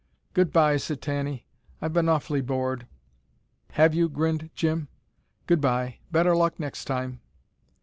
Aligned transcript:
"Goodbye," 0.33 0.77
said 0.77 0.99
Tanny. 0.99 1.45
"I've 1.79 1.93
been 1.93 2.09
awfully 2.09 2.41
bored." 2.41 2.87
"Have 3.73 3.93
you?" 3.93 4.09
grinned 4.09 4.49
Jim. 4.55 4.87
"Goodbye! 5.45 5.99
Better 6.11 6.35
luck 6.35 6.59
next 6.59 6.85
time." 6.85 7.21